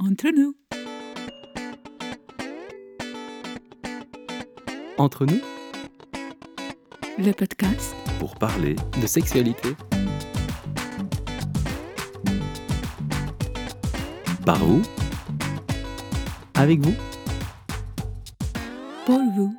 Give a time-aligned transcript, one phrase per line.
[0.00, 0.54] Entre nous.
[4.96, 5.40] Entre nous,
[7.18, 9.70] Le podcast pour parler de sexualité.
[14.46, 14.82] Par vous
[16.54, 16.94] Avec vous
[19.04, 19.52] pour vous.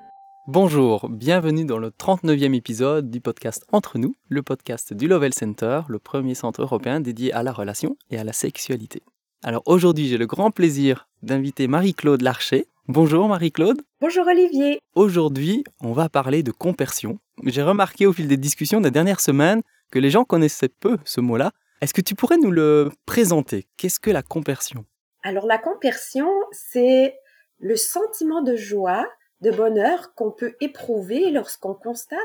[0.48, 5.82] Bonjour, bienvenue dans le 39e épisode du podcast Entre nous, le podcast du Lovell Center,
[5.90, 9.04] le premier centre européen dédié à la relation et à la sexualité.
[9.42, 12.68] Alors aujourd'hui, j'ai le grand plaisir d'inviter Marie-Claude Larcher.
[12.90, 13.82] Bonjour Marie-Claude.
[14.02, 14.82] Bonjour Olivier.
[14.96, 17.20] Aujourd'hui, on va parler de compersion.
[17.46, 19.62] J'ai remarqué au fil des discussions des dernières semaines
[19.92, 21.54] que les gens connaissaient peu ce mot-là.
[21.80, 23.66] Est-ce que tu pourrais nous le présenter?
[23.78, 24.84] Qu'est-ce que la compersion
[25.24, 27.16] Alors la compersion, c'est
[27.60, 29.08] le sentiment de joie,
[29.40, 32.20] de bonheur qu'on peut éprouver lorsqu'on constate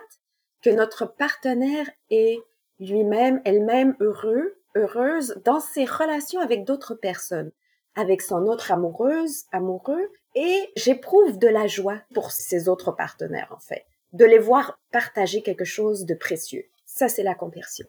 [0.63, 2.41] que notre partenaire est
[2.81, 7.53] lui-même, elle-même heureux, heureuse dans ses relations avec d'autres personnes,
[7.95, 13.61] avec son autre amoureuse, amoureux, et j'éprouve de la joie pour ces autres partenaires, en
[13.61, 16.65] fait, de les voir partager quelque chose de précieux.
[16.87, 17.87] Ça, c'est la compersion.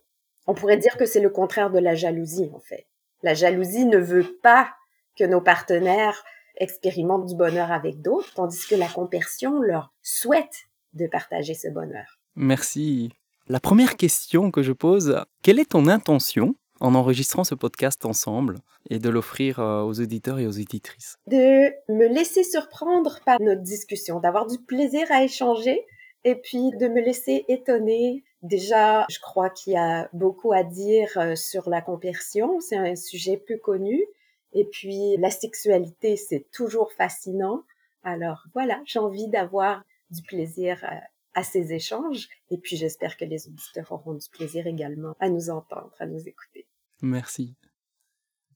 [0.47, 2.85] On pourrait dire que c'est le contraire de la jalousie, en fait.
[3.23, 4.69] La jalousie ne veut pas
[5.17, 6.23] que nos partenaires
[6.57, 12.19] expérimentent du bonheur avec d'autres, tandis que la compersion leur souhaite de partager ce bonheur.
[12.35, 13.11] Merci.
[13.47, 18.59] La première question que je pose, quelle est ton intention en enregistrant ce podcast ensemble
[18.89, 23.61] et de l'offrir euh, aux auditeurs et aux auditrices De me laisser surprendre par notre
[23.61, 25.85] discussion, d'avoir du plaisir à échanger
[26.23, 28.23] et puis de me laisser étonner.
[28.41, 32.59] Déjà, je crois qu'il y a beaucoup à dire euh, sur la compersion.
[32.59, 34.03] C'est un sujet peu connu.
[34.53, 37.63] Et puis, la sexualité, c'est toujours fascinant.
[38.03, 40.95] Alors voilà, j'ai envie d'avoir du plaisir euh,
[41.35, 42.27] à ces échanges.
[42.49, 46.27] Et puis, j'espère que les auditeurs auront du plaisir également à nous entendre, à nous
[46.27, 46.67] écouter.
[47.01, 47.55] Merci.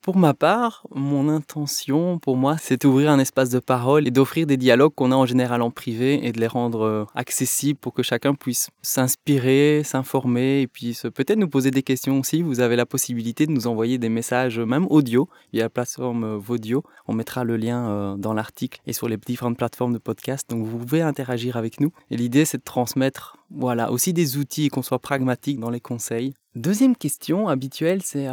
[0.01, 4.47] Pour ma part, mon intention, pour moi, c'est d'ouvrir un espace de parole et d'offrir
[4.47, 7.93] des dialogues qu'on a en général en privé et de les rendre euh, accessibles pour
[7.93, 12.41] que chacun puisse s'inspirer, s'informer et puis peut-être nous poser des questions aussi.
[12.41, 16.37] Vous avez la possibilité de nous envoyer des messages, même audio, via la plateforme euh,
[16.37, 16.81] Vodio.
[17.09, 20.49] On mettra le lien euh, dans l'article et sur les différentes plateformes de podcast.
[20.49, 21.91] Donc vous pouvez interagir avec nous.
[22.09, 25.81] Et l'idée, c'est de transmettre voilà, aussi des outils et qu'on soit pragmatique dans les
[25.81, 26.33] conseils.
[26.55, 28.27] Deuxième question habituelle, c'est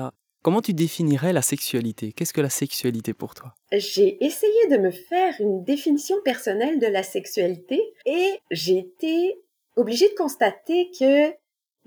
[0.46, 2.12] Comment tu définirais la sexualité?
[2.12, 3.52] Qu'est-ce que la sexualité pour toi?
[3.72, 9.42] J'ai essayé de me faire une définition personnelle de la sexualité et j'ai été
[9.74, 11.34] obligée de constater que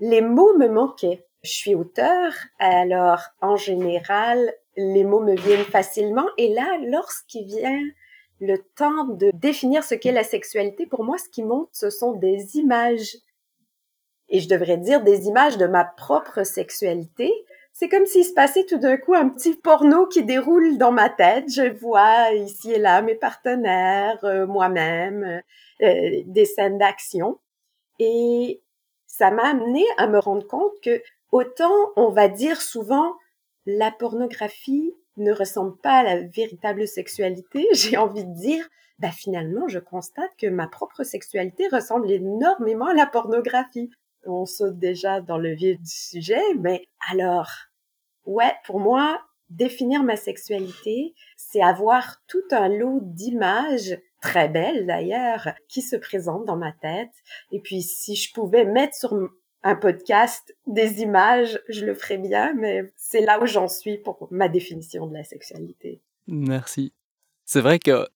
[0.00, 1.24] les mots me manquaient.
[1.42, 7.80] Je suis auteur, alors en général, les mots me viennent facilement et là, lorsqu'il vient
[8.40, 12.12] le temps de définir ce qu'est la sexualité, pour moi, ce qui monte, ce sont
[12.12, 13.16] des images.
[14.28, 17.32] Et je devrais dire des images de ma propre sexualité,
[17.72, 21.08] c'est comme s'il se passait tout d'un coup un petit porno qui déroule dans ma
[21.08, 21.46] tête.
[21.48, 25.42] Je vois ici et là mes partenaires, euh, moi-même,
[25.82, 27.38] euh, des scènes d'action.
[27.98, 28.62] Et
[29.06, 33.14] ça m'a amené à me rendre compte que autant on va dire souvent
[33.66, 38.66] la pornographie ne ressemble pas à la véritable sexualité, j'ai envie de dire,
[38.98, 43.90] bah finalement, je constate que ma propre sexualité ressemble énormément à la pornographie
[44.26, 47.50] on saute déjà dans le vif du sujet, mais alors,
[48.26, 49.20] ouais, pour moi,
[49.50, 56.44] définir ma sexualité, c'est avoir tout un lot d'images très belles d'ailleurs qui se présentent
[56.44, 57.12] dans ma tête.
[57.52, 59.14] Et puis si je pouvais mettre sur
[59.62, 64.28] un podcast des images, je le ferais bien, mais c'est là où j'en suis pour
[64.30, 66.00] ma définition de la sexualité.
[66.26, 66.92] Merci.
[67.44, 68.08] C'est vrai que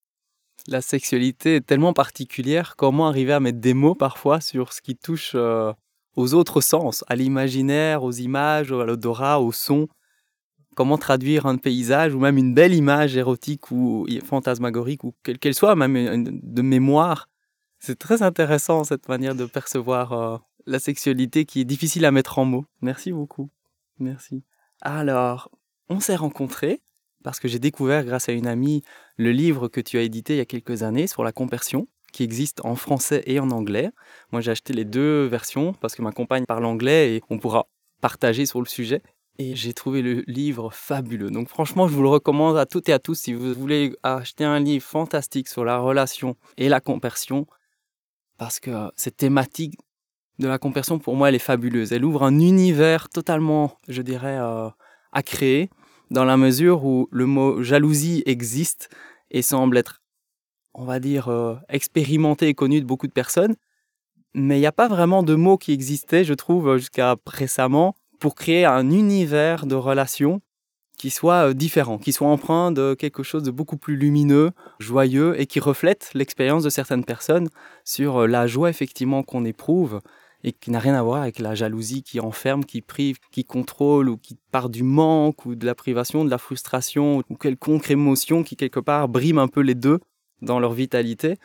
[0.69, 2.77] la sexualité est tellement particulière.
[2.77, 5.73] Comment arriver à mettre des mots parfois sur ce qui touche euh,
[6.17, 9.89] aux autres sens, à l'imaginaire, aux images, à l'odorat, au son.
[10.75, 15.55] Comment traduire un paysage ou même une belle image érotique ou fantasmagorique ou quelle qu'elle
[15.55, 17.29] soit, même de mémoire.
[17.79, 22.39] C'est très intéressant cette manière de percevoir euh, la sexualité qui est difficile à mettre
[22.39, 22.65] en mots.
[22.81, 23.51] Merci beaucoup.
[23.99, 24.43] Merci.
[24.81, 25.51] Alors,
[25.89, 26.81] on s'est rencontrés
[27.23, 28.83] parce que j'ai découvert grâce à une amie
[29.17, 32.23] le livre que tu as édité il y a quelques années sur la compersion qui
[32.23, 33.91] existe en français et en anglais.
[34.31, 37.67] Moi, j'ai acheté les deux versions parce que ma compagne parle anglais et on pourra
[38.01, 39.03] partager sur le sujet.
[39.39, 41.31] Et j'ai trouvé le livre fabuleux.
[41.31, 44.45] Donc franchement, je vous le recommande à toutes et à tous si vous voulez acheter
[44.45, 47.49] un livre fantastique sur la relation et la compersion.
[48.39, 49.77] Parce que cette thématique
[50.39, 51.93] de la compersion, pour moi, elle est fabuleuse.
[51.93, 54.69] Elle ouvre un univers totalement, je dirais, euh,
[55.11, 55.69] à créer,
[56.13, 58.89] dans la mesure où le mot jalousie existe
[59.33, 60.04] et semble être
[60.75, 63.57] on va dire, euh, expérimenté et connu de beaucoup de personnes.
[64.35, 68.35] Mais il n'y a pas vraiment de mots qui existaient, je trouve, jusqu'à récemment, pour
[68.35, 70.41] créer un univers de relations
[70.99, 75.41] qui soit euh, différent, qui soit empreint de quelque chose de beaucoup plus lumineux, joyeux
[75.41, 77.49] et qui reflète l'expérience de certaines personnes
[77.85, 80.01] sur euh, la joie effectivement qu'on éprouve
[80.43, 84.09] et qui n'a rien à voir avec la jalousie qui enferme, qui prive, qui contrôle
[84.11, 88.43] ou qui part du manque ou de la privation, de la frustration ou quelconque émotion
[88.43, 90.01] qui quelque part brime un peu les deux
[90.43, 91.37] dans leur vitalité.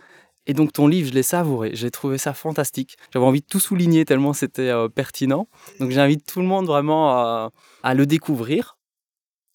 [0.47, 2.97] Et donc ton livre, je l'ai savouré, j'ai trouvé ça fantastique.
[3.13, 5.47] J'avais envie de tout souligner tellement c'était euh, pertinent.
[5.79, 7.51] Donc j'invite tout le monde vraiment à,
[7.83, 8.77] à le découvrir.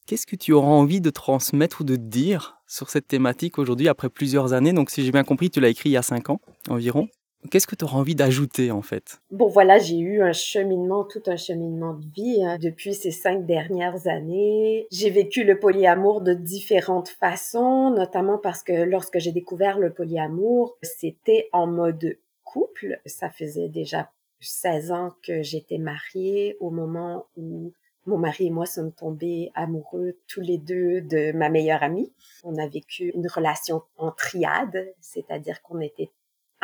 [0.06, 4.10] Qu'est-ce que tu auras envie de transmettre ou de dire sur cette thématique aujourd'hui après
[4.10, 4.72] plusieurs années?
[4.72, 7.08] Donc si j'ai bien compris, tu l'as écrit il y a cinq ans environ.
[7.50, 9.20] Qu'est-ce que tu auras envie d'ajouter en fait?
[9.31, 13.46] Bon voilà, j'ai eu un cheminement, tout un cheminement de vie hein, depuis ces cinq
[13.46, 14.87] dernières années.
[14.91, 20.76] J'ai vécu le polyamour de différentes façons, notamment parce que lorsque j'ai découvert le polyamour,
[20.82, 23.00] c'était en mode couple.
[23.06, 24.11] Ça faisait déjà
[24.41, 27.73] 16 ans que j'étais mariée au moment où
[28.06, 32.12] mon mari et moi sommes tombés amoureux tous les deux de ma meilleure amie.
[32.43, 36.11] On a vécu une relation en triade, c'est-à-dire qu'on était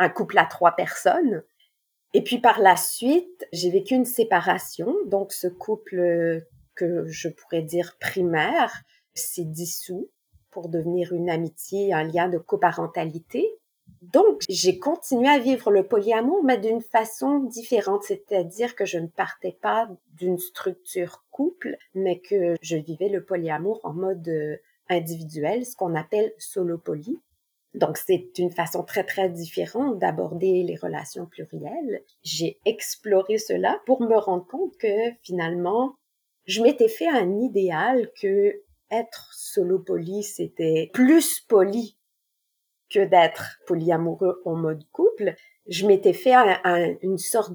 [0.01, 1.43] un couple à trois personnes.
[2.13, 4.95] Et puis par la suite, j'ai vécu une séparation.
[5.05, 6.43] Donc ce couple
[6.75, 8.83] que je pourrais dire primaire
[9.13, 10.09] s'est dissous
[10.49, 13.47] pour devenir une amitié, un lien de coparentalité.
[14.01, 19.07] Donc, j'ai continué à vivre le polyamour, mais d'une façon différente, c'est-à-dire que je ne
[19.07, 24.57] partais pas d'une structure couple, mais que je vivais le polyamour en mode euh,
[24.89, 27.19] individuel, ce qu'on appelle solo poly.
[27.73, 32.03] Donc, c'est une façon très, très différente d'aborder les relations plurielles.
[32.21, 35.95] J'ai exploré cela pour me rendre compte que finalement,
[36.45, 41.97] je m'étais fait un idéal que être solo poly, c'était plus poli
[42.89, 45.35] que d'être polyamoureux en mode couple.
[45.67, 46.35] Je m'étais fait
[47.01, 47.53] une sorte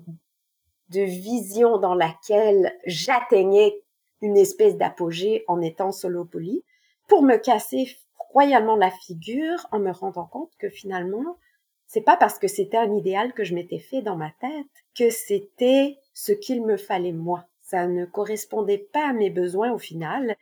[0.88, 3.82] de vision dans laquelle j'atteignais
[4.22, 6.64] une espèce d'apogée en étant solo poly
[7.06, 7.98] pour me casser
[8.30, 11.36] royalement la figure en me rendant compte que finalement,
[11.86, 15.10] c'est pas parce que c'était un idéal que je m'étais fait dans ma tête que
[15.10, 17.46] c'était ce qu'il me fallait moi.
[17.62, 20.36] Ça ne correspondait pas à mes besoins au final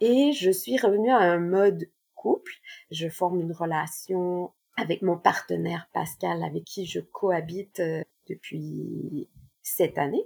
[0.00, 2.52] et je suis revenue à un mode couple.
[2.90, 9.28] Je forme une relation avec mon partenaire Pascal avec qui je cohabite euh, depuis
[9.62, 10.24] cette année.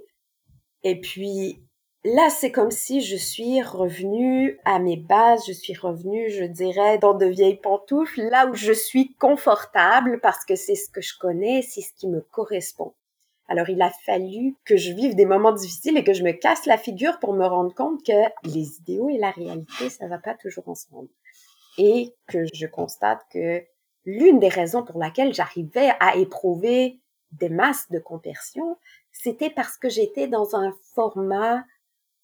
[0.83, 1.61] Et puis
[2.05, 6.99] Là, c'est comme si je suis revenue à mes bases, je suis revenue, je dirais,
[6.99, 11.17] dans de vieilles pantoufles, là où je suis confortable parce que c'est ce que je
[11.17, 12.93] connais, c'est ce qui me correspond.
[13.47, 16.67] Alors, il a fallu que je vive des moments difficiles et que je me casse
[16.67, 20.35] la figure pour me rendre compte que les idéaux et la réalité, ça va pas
[20.35, 21.09] toujours ensemble.
[21.79, 23.63] Et que je constate que
[24.05, 26.99] l'une des raisons pour laquelle j'arrivais à éprouver
[27.31, 28.77] des masses de compersion,
[29.11, 31.63] c'était parce que j'étais dans un format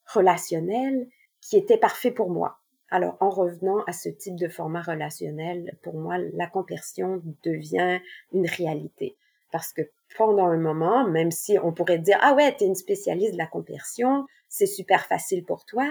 [0.06, 1.08] relationnel
[1.42, 2.58] qui était parfait pour moi.
[2.90, 8.00] Alors, en revenant à ce type de format relationnel, pour moi, la conversion devient
[8.34, 9.16] une réalité.
[9.52, 9.82] Parce que
[10.18, 13.48] pendant un moment, même si on pourrait dire, ah ouais, t'es une spécialiste de la
[13.48, 15.90] conversion, c'est super facile pour toi,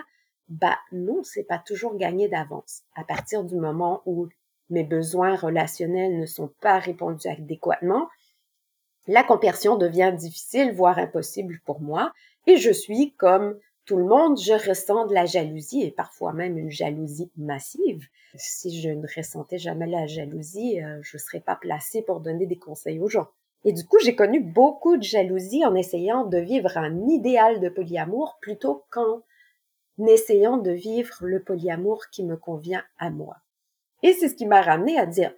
[0.49, 2.83] bah non, c'est pas toujours gagné d'avance.
[2.95, 4.29] À partir du moment où
[4.69, 8.09] mes besoins relationnels ne sont pas répondus adéquatement,
[9.07, 12.12] la conversion devient difficile, voire impossible pour moi,
[12.47, 16.59] et je suis comme tout le monde, je ressens de la jalousie et parfois même
[16.59, 18.06] une jalousie massive.
[18.37, 22.47] Si je ne ressentais jamais la jalousie, euh, je ne serais pas placée pour donner
[22.47, 23.28] des conseils aux gens.
[23.64, 27.69] Et du coup, j'ai connu beaucoup de jalousie en essayant de vivre un idéal de
[27.69, 29.23] polyamour plutôt qu'en
[30.07, 33.37] essayant de vivre le polyamour qui me convient à moi.
[34.02, 35.35] Et c'est ce qui m'a ramené à dire,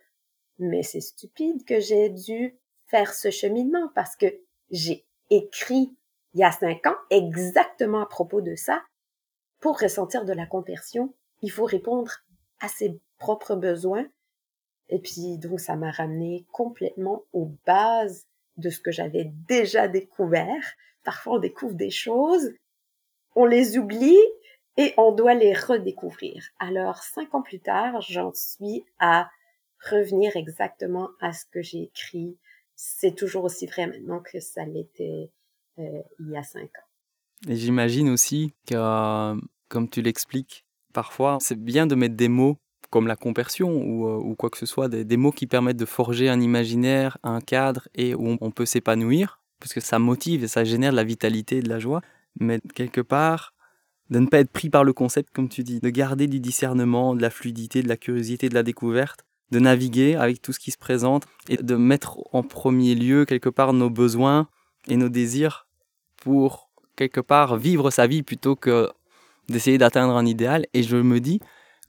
[0.59, 4.26] mais c'est stupide que j'ai dû faire ce cheminement parce que
[4.71, 5.97] j'ai écrit
[6.35, 8.83] il y a cinq ans, exactement à propos de ça.
[9.61, 12.12] Pour ressentir de la conversion, il faut répondre
[12.61, 14.07] à ses propres besoins.
[14.89, 20.65] Et puis, donc, ça m'a ramené complètement aux bases de ce que j'avais déjà découvert.
[21.05, 22.51] Parfois, on découvre des choses,
[23.35, 24.19] on les oublie
[24.77, 26.45] et on doit les redécouvrir.
[26.59, 29.31] Alors, cinq ans plus tard, j'en suis à
[29.91, 32.39] revenir exactement à ce que j'ai écrit.
[32.75, 35.31] C'est toujours aussi vrai maintenant que ça l'était
[35.79, 37.49] il y a cinq ans.
[37.49, 42.59] Et j'imagine aussi que, comme tu l'expliques, parfois c'est bien de mettre des mots
[42.93, 46.29] comme la compersion ou, euh, quoi que ce soit, des, mots qui permettent de forger
[46.29, 50.62] un imaginaire, un cadre et où on, peut s'épanouir, parce que ça motive et ça
[50.62, 52.02] génère de la vitalité et de la joie,
[52.38, 53.55] mais quelque part,
[54.11, 57.14] de ne pas être pris par le concept, comme tu dis, de garder du discernement,
[57.14, 60.71] de la fluidité, de la curiosité, de la découverte, de naviguer avec tout ce qui
[60.71, 64.49] se présente et de mettre en premier lieu quelque part nos besoins
[64.89, 65.67] et nos désirs
[66.17, 68.91] pour quelque part vivre sa vie plutôt que
[69.49, 70.67] d'essayer d'atteindre un idéal.
[70.75, 71.41] Et je me dis,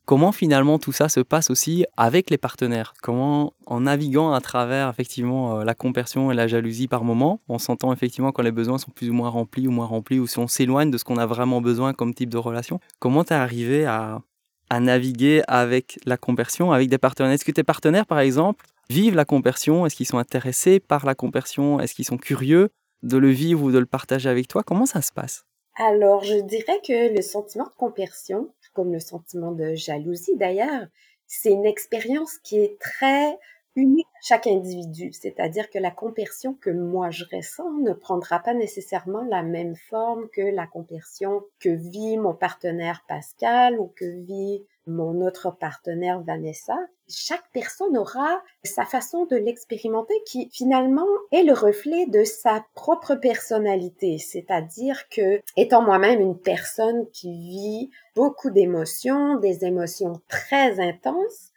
[0.06, 2.94] comment finalement tout ça se passe aussi avec les partenaires?
[3.02, 7.60] Comment, en naviguant à travers effectivement euh, la compersion et la jalousie par moment, on
[7.60, 10.40] s'entend effectivement quand les besoins sont plus ou moins remplis ou moins remplis, ou si
[10.40, 13.36] on s'éloigne de ce qu'on a vraiment besoin comme type de relation, comment tu es
[13.36, 14.22] arrivé à,
[14.70, 17.32] à naviguer avec la compersion, avec des partenaires?
[17.32, 19.86] Est-ce que tes partenaires, par exemple, vivent la compersion?
[19.86, 21.80] Est-ce qu'ils sont intéressés par la compersion?
[21.80, 22.70] Est-ce qu'ils sont curieux?
[23.03, 25.45] De le vivre ou de le partager avec toi Comment ça se passe?
[25.75, 30.88] Alors, je dirais que le sentiment de compersion, comme le sentiment de jalousie d'ailleurs,
[31.27, 33.38] c'est une expérience qui est très
[33.75, 35.12] unique à chaque individu.
[35.13, 40.29] C'est-à-dire que la compersion que moi je ressens ne prendra pas nécessairement la même forme
[40.29, 46.78] que la compersion que vit mon partenaire Pascal ou que vit mon autre partenaire Vanessa.
[47.08, 53.16] Chaque personne aura sa façon de l'expérimenter qui finalement est le reflet de sa propre
[53.16, 54.18] personnalité.
[54.18, 61.52] C'est-à-dire que, étant moi-même une personne qui vit beaucoup d'émotions, des émotions très intenses,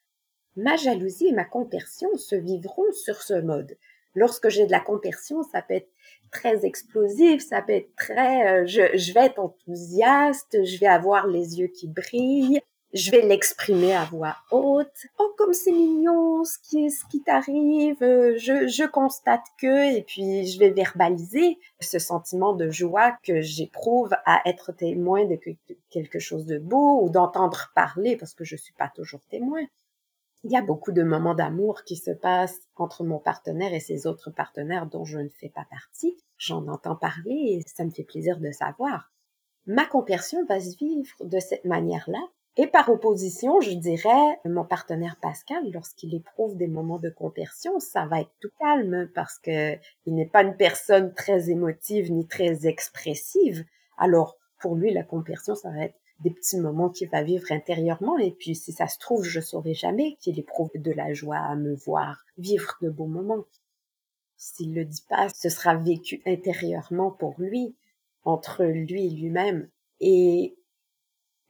[0.57, 3.77] ma jalousie et ma compersion se vivront sur ce mode.
[4.15, 5.91] Lorsque j'ai de la compersion, ça peut être
[6.33, 11.27] très explosif, ça peut être très, euh, je, je vais être enthousiaste, je vais avoir
[11.27, 12.61] les yeux qui brillent,
[12.93, 15.07] je vais l'exprimer à voix haute.
[15.19, 20.03] Oh, comme c'est mignon, ce qui, ce qui t'arrive, euh, je, je constate que, et
[20.03, 25.39] puis je vais verbaliser ce sentiment de joie que j'éprouve à être témoin de
[25.91, 29.63] quelque chose de beau ou d'entendre parler, parce que je suis pas toujours témoin.
[30.45, 34.07] Il y a beaucoup de moments d'amour qui se passent entre mon partenaire et ses
[34.07, 36.17] autres partenaires dont je ne fais pas partie.
[36.39, 39.11] J'en entends parler et ça me fait plaisir de savoir.
[39.67, 42.21] Ma compersion va se vivre de cette manière-là
[42.59, 48.07] et par opposition, je dirais, mon partenaire Pascal, lorsqu'il éprouve des moments de compersion, ça
[48.07, 49.75] va être tout calme parce que
[50.07, 53.65] il n'est pas une personne très émotive ni très expressive.
[53.99, 58.17] Alors, pour lui, la compersion, ça va être des petits moments qu'il va vivre intérieurement.
[58.17, 61.57] Et puis, si ça se trouve, je saurai jamais qu'il éprouve de la joie à
[61.57, 63.45] me voir vivre de beaux moments.
[64.39, 67.75] S'il le dit pas, ce sera vécu intérieurement pour lui,
[68.25, 69.69] entre lui et lui-même.
[70.01, 70.57] Et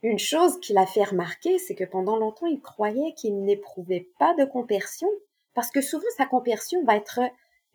[0.02, 4.34] une chose qu'il a fait remarquer, c'est que pendant longtemps, il croyait qu'il n'éprouvait pas
[4.34, 5.08] de compersion,
[5.54, 7.20] parce que souvent sa compersion va être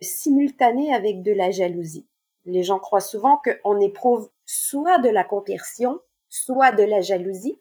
[0.01, 2.07] simultanée avec de la jalousie.
[2.45, 5.99] Les gens croient souvent qu'on éprouve soit de la compersion,
[6.29, 7.59] soit de la jalousie,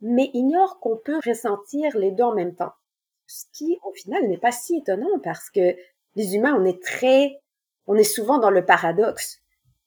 [0.00, 2.72] mais ignorent qu'on peut ressentir les deux en même temps.
[3.26, 5.76] Ce qui, au final, n'est pas si étonnant parce que
[6.14, 7.40] les humains, on est très,
[7.86, 9.40] on est souvent dans le paradoxe.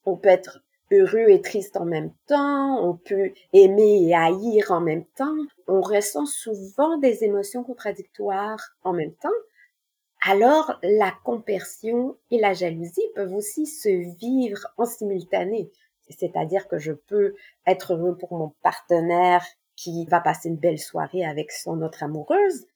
[0.05, 4.81] On peut être heureux et triste en même temps, on peut aimer et haïr en
[4.81, 9.29] même temps, on ressent souvent des émotions contradictoires en même temps,
[10.25, 15.71] alors la compersion et la jalousie peuvent aussi se vivre en simultané.
[16.09, 19.45] C'est-à-dire que je peux être heureux pour mon partenaire
[19.75, 22.67] qui va passer une belle soirée avec son autre amoureuse,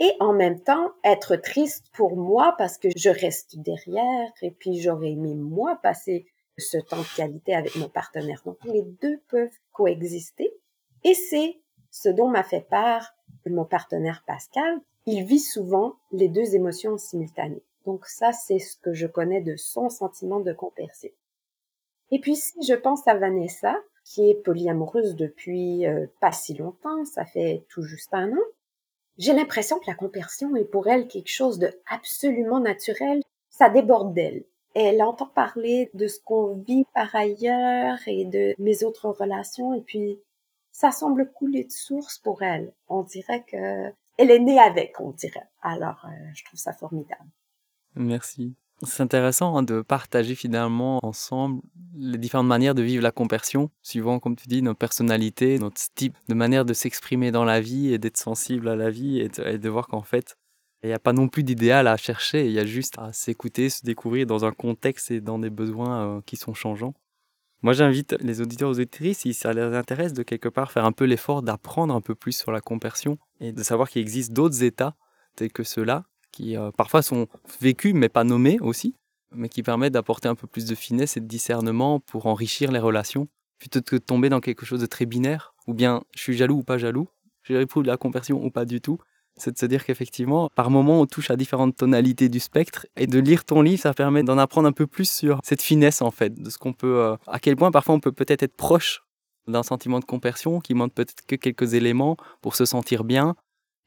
[0.00, 4.80] et en même temps être triste pour moi parce que je reste derrière et puis
[4.80, 6.26] j'aurais aimé moi passer
[6.58, 8.42] ce temps de qualité avec mon partenaire.
[8.44, 10.52] Donc les deux peuvent coexister
[11.02, 13.14] et c'est ce dont m'a fait part
[13.50, 14.80] mon partenaire Pascal.
[15.06, 17.62] Il vit souvent les deux émotions simultanées.
[17.84, 21.10] Donc ça, c'est ce que je connais de son sentiment de compersion.
[22.10, 27.04] Et puis si je pense à Vanessa, qui est polyamoureuse depuis euh, pas si longtemps,
[27.04, 28.42] ça fait tout juste un an,
[29.16, 33.22] j'ai l'impression que la compersion est pour elle quelque chose de absolument naturel.
[33.48, 34.44] Ça déborde d'elle
[34.74, 39.80] elle entend parler de ce qu'on vit par ailleurs et de mes autres relations et
[39.80, 40.20] puis
[40.72, 42.72] ça semble couler de source pour elle.
[42.88, 45.48] On dirait que elle est née avec, on dirait.
[45.62, 47.28] Alors, euh, je trouve ça formidable.
[47.96, 48.54] Merci.
[48.82, 51.62] C'est intéressant hein, de partager finalement ensemble
[51.96, 56.16] les différentes manières de vivre la compersion, suivant, comme tu dis, nos personnalités, notre type
[56.28, 59.68] de manière de s'exprimer dans la vie et d'être sensible à la vie et de
[59.68, 60.36] voir qu'en fait,
[60.84, 63.70] il n'y a pas non plus d'idéal à chercher, il y a juste à s'écouter,
[63.70, 66.94] se découvrir dans un contexte et dans des besoins euh, qui sont changeants.
[67.62, 70.92] Moi, j'invite les auditeurs aux auditrices, si ça les intéresse, de quelque part faire un
[70.92, 74.62] peu l'effort d'apprendre un peu plus sur la compersion et de savoir qu'il existe d'autres
[74.62, 74.94] états
[75.36, 77.28] tels que ceux-là, qui euh, parfois sont
[77.62, 78.94] vécus mais pas nommés aussi,
[79.32, 82.78] mais qui permettent d'apporter un peu plus de finesse et de discernement pour enrichir les
[82.78, 86.36] relations, plutôt que de tomber dans quelque chose de très binaire, ou bien je suis
[86.36, 87.08] jaloux ou pas jaloux,
[87.44, 88.98] j'ai de la compersion ou pas du tout,
[89.36, 92.86] c'est de se dire qu'effectivement, par moment, on touche à différentes tonalités du spectre.
[92.96, 96.02] Et de lire ton livre, ça permet d'en apprendre un peu plus sur cette finesse,
[96.02, 98.56] en fait, de ce qu'on peut, euh, à quel point parfois on peut peut-être être
[98.56, 99.02] proche
[99.48, 103.34] d'un sentiment de compersion qui manque peut-être que quelques éléments pour se sentir bien.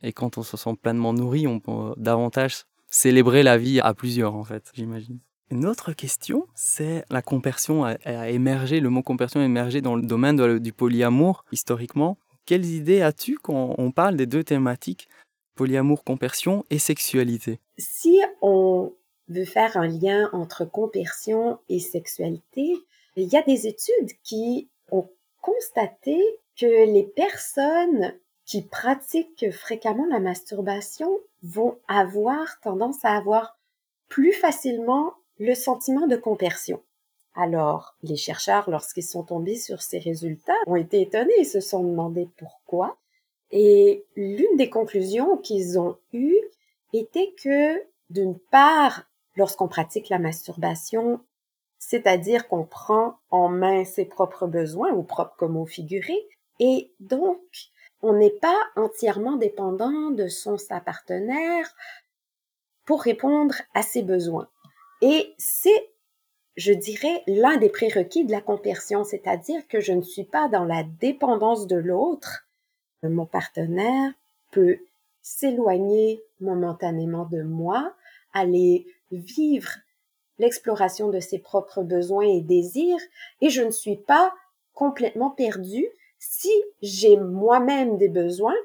[0.03, 4.35] Et quand on se sent pleinement nourri, on peut davantage célébrer la vie à plusieurs,
[4.35, 5.19] en fait, j'imagine.
[5.49, 10.01] Une autre question, c'est la compersion a, émergé, le mot compersion a émergé dans le
[10.01, 12.17] domaine du polyamour historiquement.
[12.45, 15.07] Quelles idées as-tu quand on parle des deux thématiques,
[15.57, 18.93] polyamour, compersion et sexualité Si on
[19.27, 22.73] veut faire un lien entre compersion et sexualité,
[23.17, 25.09] il y a des études qui ont
[25.41, 26.17] constaté
[26.57, 28.13] que les personnes
[28.45, 33.57] qui pratiquent fréquemment la masturbation vont avoir tendance à avoir
[34.07, 36.81] plus facilement le sentiment de compersion.
[37.35, 41.83] Alors, les chercheurs, lorsqu'ils sont tombés sur ces résultats, ont été étonnés et se sont
[41.83, 42.97] demandé pourquoi.
[43.51, 46.41] Et l'une des conclusions qu'ils ont eues
[46.93, 49.03] était que, d'une part,
[49.35, 51.21] lorsqu'on pratique la masturbation,
[51.79, 56.15] c'est-à-dire qu'on prend en main ses propres besoins, ou propres comme au figuré,
[56.59, 57.39] et donc,
[58.01, 61.73] on n'est pas entièrement dépendant de son sa partenaire
[62.85, 64.49] pour répondre à ses besoins.
[65.01, 65.91] Et c'est,
[66.55, 70.65] je dirais, l'un des prérequis de la compersion, c'est-à-dire que je ne suis pas dans
[70.65, 72.46] la dépendance de l'autre.
[73.03, 74.11] Mon partenaire
[74.51, 74.77] peut
[75.21, 77.93] s'éloigner momentanément de moi,
[78.33, 79.69] aller vivre
[80.39, 82.99] l'exploration de ses propres besoins et désirs,
[83.41, 84.33] et je ne suis pas
[84.73, 85.87] complètement perdue.
[86.19, 86.51] Si
[86.81, 88.55] j'ai moi-même des besoins,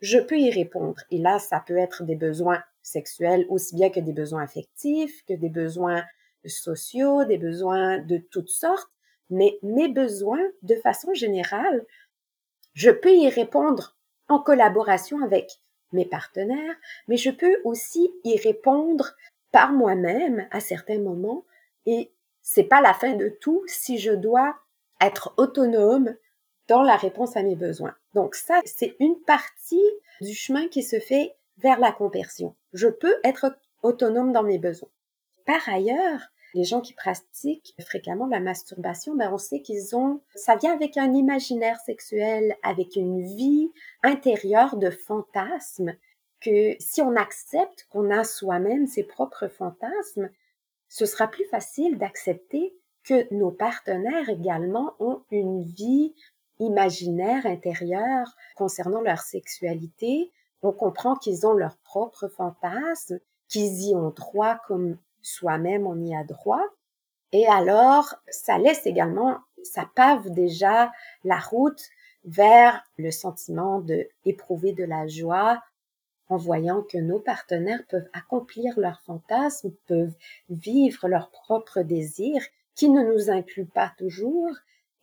[0.00, 1.02] je peux y répondre.
[1.10, 5.34] Et là, ça peut être des besoins sexuels aussi bien que des besoins affectifs, que
[5.34, 6.04] des besoins
[6.44, 8.90] sociaux, des besoins de toutes sortes.
[9.30, 11.84] Mais mes besoins, de façon générale,
[12.74, 13.96] je peux y répondre
[14.28, 15.50] en collaboration avec
[15.92, 16.76] mes partenaires,
[17.08, 19.14] mais je peux aussi y répondre
[19.52, 21.44] par moi-même à certains moments
[21.86, 22.12] et
[22.42, 24.56] c'est pas la fin de tout si je dois
[25.00, 26.14] être autonome
[26.68, 27.94] dans la réponse à mes besoins.
[28.14, 29.90] Donc ça, c'est une partie
[30.20, 32.54] du chemin qui se fait vers la conversion.
[32.72, 34.88] Je peux être autonome dans mes besoins.
[35.46, 36.20] Par ailleurs,
[36.54, 40.96] les gens qui pratiquent fréquemment la masturbation, ben on sait qu'ils ont, ça vient avec
[40.96, 43.70] un imaginaire sexuel, avec une vie
[44.02, 45.94] intérieure de fantasmes,
[46.40, 50.30] que si on accepte qu'on a soi-même ses propres fantasmes,
[50.88, 56.14] ce sera plus facile d'accepter que nos partenaires également ont une vie
[56.60, 60.30] imaginaire intérieure concernant leur sexualité,
[60.62, 66.14] on comprend qu'ils ont leurs propres fantasmes, qu'ils y ont droit comme soi-même on y
[66.14, 66.64] a droit.
[67.32, 70.92] Et alors, ça laisse également, ça pave déjà
[71.24, 71.82] la route
[72.24, 75.60] vers le sentiment de éprouver de la joie
[76.28, 80.14] en voyant que nos partenaires peuvent accomplir leurs fantasmes, peuvent
[80.48, 84.54] vivre leurs propres désirs qui ne nous incluent pas toujours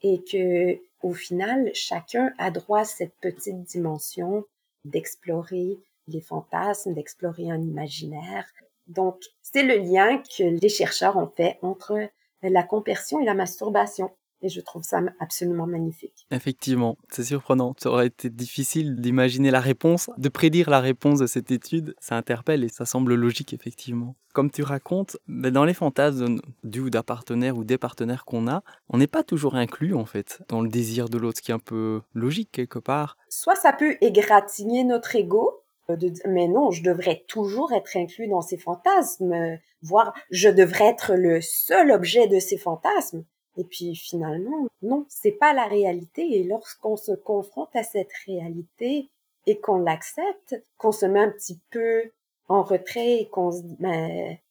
[0.01, 4.45] et que au final chacun a droit à cette petite dimension
[4.84, 8.45] d'explorer les fantasmes, d'explorer un imaginaire.
[8.91, 11.97] Donc, c'est le lien que les chercheurs ont fait entre
[12.43, 14.12] la compersion et la masturbation.
[14.43, 16.25] Et je trouve ça absolument magnifique.
[16.32, 17.75] Effectivement, c'est surprenant.
[17.77, 21.93] Ça aurait été difficile d'imaginer la réponse, de prédire la réponse de cette étude.
[21.99, 24.15] Ça interpelle et ça semble logique, effectivement.
[24.34, 28.47] Comme tu racontes, ben, dans les fantasmes du ou d'un partenaire ou des partenaires qu'on
[28.47, 31.51] a, on n'est pas toujours inclus, en fait, dans le désir de l'autre, ce qui
[31.51, 33.17] est un peu logique quelque part.
[33.30, 35.61] Soit ça peut égratigner notre ego,
[35.91, 41.15] euh, mais non, je devrais toujours être inclus dans ces fantasmes, voire je devrais être
[41.15, 43.23] le seul objet de ces fantasmes.
[43.58, 46.39] Et puis finalement, non, c'est pas la réalité.
[46.39, 49.10] Et lorsqu'on se confronte à cette réalité
[49.45, 52.12] et qu'on l'accepte, qu'on se met un petit peu
[52.47, 54.41] en retrait et qu'on se dit, mais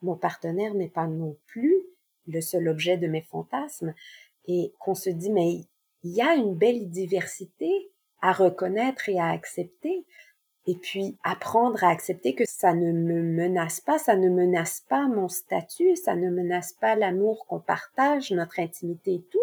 [0.00, 1.82] mon partenaire n'est pas non plus
[2.26, 3.94] le seul objet de mes fantasmes,
[4.46, 5.64] et qu'on se dit, mais
[6.02, 7.90] il y a une belle diversité
[8.20, 10.04] à reconnaître et à accepter
[10.66, 15.08] et puis apprendre à accepter que ça ne me menace pas, ça ne menace pas
[15.08, 19.38] mon statut, ça ne menace pas l'amour qu'on partage, notre intimité et tout.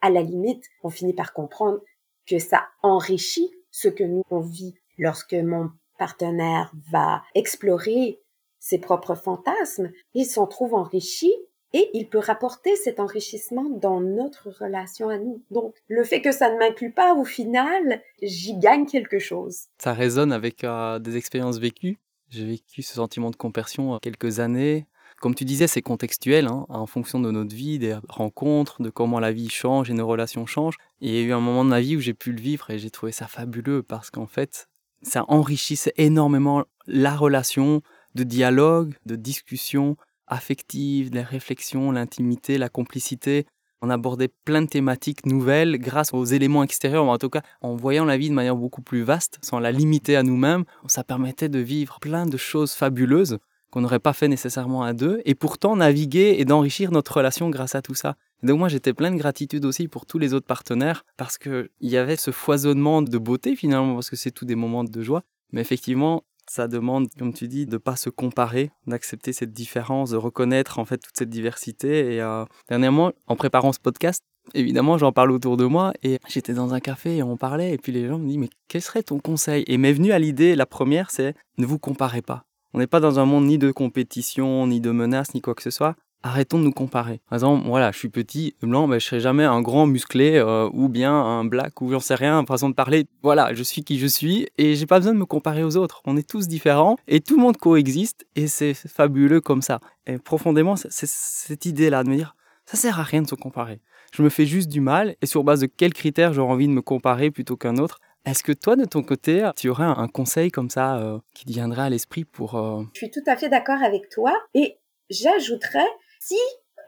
[0.00, 1.80] À la limite, on finit par comprendre
[2.26, 8.20] que ça enrichit ce que nous on vit lorsque mon partenaire va explorer
[8.58, 11.32] ses propres fantasmes, il s'en trouve enrichi
[11.74, 15.42] et il peut rapporter cet enrichissement dans notre relation à nous.
[15.50, 19.64] Donc, le fait que ça ne m'inclut pas, au final, j'y gagne quelque chose.
[19.78, 21.98] Ça résonne avec euh, des expériences vécues.
[22.30, 24.86] J'ai vécu ce sentiment de compersion quelques années.
[25.20, 29.18] Comme tu disais, c'est contextuel, hein, en fonction de notre vie, des rencontres, de comment
[29.18, 30.76] la vie change et nos relations changent.
[31.00, 32.70] Et il y a eu un moment de ma vie où j'ai pu le vivre
[32.70, 34.68] et j'ai trouvé ça fabuleux parce qu'en fait,
[35.02, 37.82] ça enrichissait énormément la relation
[38.14, 43.46] de dialogue, de discussion, affective, les réflexions, l'intimité, la complicité.
[43.82, 48.04] On abordait plein de thématiques nouvelles grâce aux éléments extérieurs, en tout cas en voyant
[48.04, 50.64] la vie de manière beaucoup plus vaste, sans la limiter à nous-mêmes.
[50.86, 53.38] Ça permettait de vivre plein de choses fabuleuses
[53.74, 57.74] qu'on n'aurait pas fait nécessairement à deux, et pourtant naviguer et d'enrichir notre relation grâce
[57.74, 58.14] à tout ça.
[58.44, 61.96] donc moi j'étais plein de gratitude aussi pour tous les autres partenaires, parce qu'il y
[61.96, 65.60] avait ce foisonnement de beauté finalement, parce que c'est tout des moments de joie, mais
[65.60, 70.78] effectivement ça demande, comme tu dis, de pas se comparer, d'accepter cette différence, de reconnaître
[70.78, 72.14] en fait toute cette diversité.
[72.14, 74.22] Et euh, dernièrement, en préparant ce podcast,
[74.54, 77.78] évidemment, j'en parle autour de moi et j'étais dans un café et on parlait et
[77.78, 79.64] puis les gens me disent mais quel serait ton conseil?
[79.66, 82.44] Et m'est venu à l'idée, la première, c'est ne vous comparez pas.
[82.72, 85.62] On n'est pas dans un monde ni de compétition, ni de menaces, ni quoi que
[85.62, 87.20] ce soit arrêtons de nous comparer.
[87.28, 90.68] Par exemple, voilà, je suis petit, blanc, mais je serai jamais un grand musclé euh,
[90.72, 93.06] ou bien un black ou j'en sais rien, façon de parler.
[93.22, 96.02] Voilà, je suis qui je suis et j'ai pas besoin de me comparer aux autres.
[96.06, 99.80] On est tous différents et tout le monde coexiste et c'est fabuleux comme ça.
[100.06, 102.34] Et profondément, c'est cette idée-là de me dire,
[102.64, 103.80] ça sert à rien de se comparer.
[104.14, 106.72] Je me fais juste du mal et sur base de quels critères j'aurais envie de
[106.72, 108.00] me comparer plutôt qu'un autre?
[108.24, 111.52] Est-ce que toi, de ton côté, tu aurais un conseil comme ça euh, qui te
[111.52, 112.54] viendrait à l'esprit pour...
[112.54, 114.78] Euh, je suis tout à fait d'accord avec toi et
[115.10, 115.86] j'ajouterais
[116.26, 116.38] si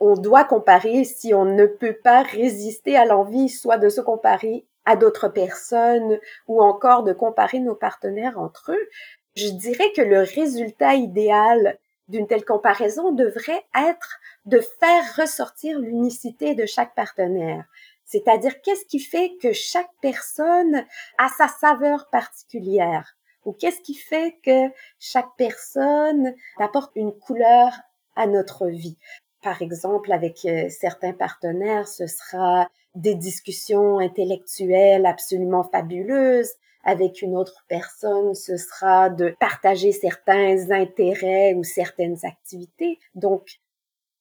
[0.00, 4.66] on doit comparer, si on ne peut pas résister à l'envie soit de se comparer
[4.86, 8.88] à d'autres personnes ou encore de comparer nos partenaires entre eux,
[9.34, 16.54] je dirais que le résultat idéal d'une telle comparaison devrait être de faire ressortir l'unicité
[16.54, 17.64] de chaque partenaire.
[18.04, 20.86] C'est-à-dire qu'est-ce qui fait que chaque personne
[21.18, 23.16] a sa saveur particulière?
[23.44, 27.72] Ou qu'est-ce qui fait que chaque personne apporte une couleur
[28.14, 28.96] à notre vie?
[29.42, 36.52] Par exemple, avec euh, certains partenaires, ce sera des discussions intellectuelles absolument fabuleuses.
[36.82, 42.98] Avec une autre personne, ce sera de partager certains intérêts ou certaines activités.
[43.14, 43.60] Donc,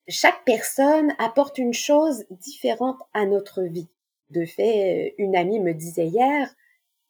[0.08, 3.90] chaque personne apporte une chose différente à notre vie.
[4.30, 6.54] De fait, une amie me disait hier,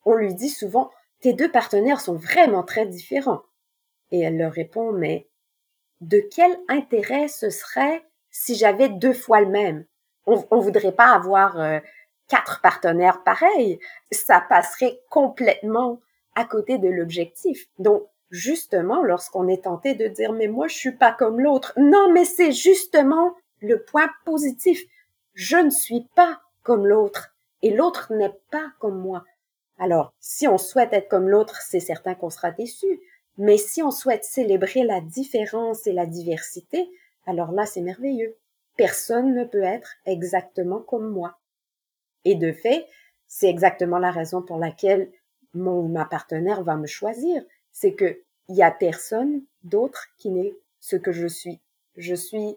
[0.06, 0.92] on lui dit souvent,
[1.22, 3.42] tes deux partenaires sont vraiment très différents.
[4.12, 5.28] Et elle leur répond, mais
[6.06, 9.86] de quel intérêt ce serait si j'avais deux fois le même?
[10.28, 11.80] On, ne voudrait pas avoir euh,
[12.28, 13.80] quatre partenaires pareils.
[14.12, 16.00] Ça passerait complètement
[16.36, 17.68] à côté de l'objectif.
[17.80, 21.74] Donc, justement, lorsqu'on est tenté de dire, mais moi, je suis pas comme l'autre.
[21.78, 24.84] Non, mais c'est justement le point positif.
[25.34, 29.24] Je ne suis pas comme l'autre et l'autre n'est pas comme moi.
[29.78, 33.02] Alors, si on souhaite être comme l'autre, c'est certain qu'on sera déçu.
[33.38, 36.90] Mais si on souhaite célébrer la différence et la diversité,
[37.26, 38.38] alors là, c'est merveilleux.
[38.78, 41.38] Personne ne peut être exactement comme moi.
[42.24, 42.88] Et de fait,
[43.28, 45.12] c'est exactement la raison pour laquelle
[45.54, 47.44] mon ou ma partenaire va me choisir.
[47.72, 51.60] C'est que il y a personne d'autre qui n'est ce que je suis.
[51.98, 52.56] Je suis,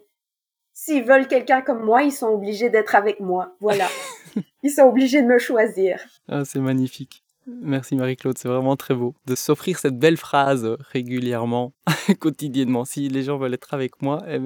[0.73, 3.55] s'ils veulent quelqu'un comme moi, ils sont obligés d'être avec moi.
[3.59, 3.87] Voilà.
[4.63, 5.99] ils sont obligés de me choisir.
[6.27, 7.23] Ah, c'est magnifique.
[7.61, 11.73] Merci Marie-Claude, c'est vraiment très beau de s'offrir cette belle phrase régulièrement,
[12.19, 12.85] quotidiennement.
[12.85, 14.39] Si les gens veulent être avec moi, eh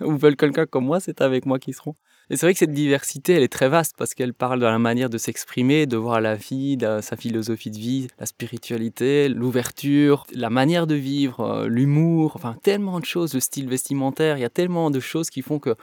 [0.04, 1.94] ou veulent quelqu'un comme moi, c'est avec moi qu'ils seront.
[2.30, 4.78] Et c'est vrai que cette diversité, elle est très vaste parce qu'elle parle de la
[4.78, 10.26] manière de s'exprimer, de voir la vie, de sa philosophie de vie, la spiritualité, l'ouverture,
[10.34, 14.44] la manière de vivre, euh, l'humour, enfin tellement de choses, le style vestimentaire, il y
[14.44, 15.74] a tellement de choses qui font que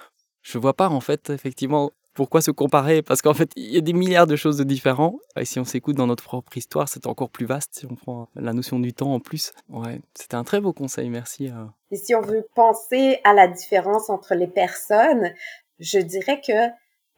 [0.44, 3.02] je vois pas en fait effectivement pourquoi se comparer?
[3.02, 5.20] Parce qu'en fait, il y a des milliards de choses de différents.
[5.38, 8.30] Et si on s'écoute dans notre propre histoire, c'est encore plus vaste si on prend
[8.36, 9.52] la notion du temps en plus.
[9.70, 11.50] Ouais, c'était un très beau conseil, merci.
[11.50, 11.66] Euh.
[11.92, 15.34] Et si on veut penser à la différence entre les personnes,
[15.80, 16.70] je dirais que,